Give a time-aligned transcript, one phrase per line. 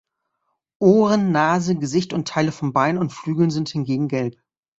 [0.79, 4.35] Ohren, Nase, Gesicht und Teile von Beinen und Flügeln sind hingegen gelb.